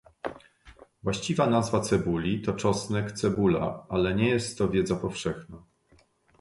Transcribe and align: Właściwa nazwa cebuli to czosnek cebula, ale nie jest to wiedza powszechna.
Właściwa 1.03 1.47
nazwa 1.47 1.79
cebuli 1.79 2.41
to 2.41 2.53
czosnek 2.53 3.11
cebula, 3.11 3.85
ale 3.89 4.15
nie 4.15 4.29
jest 4.29 4.57
to 4.57 4.69
wiedza 4.69 4.95
powszechna. 4.95 5.63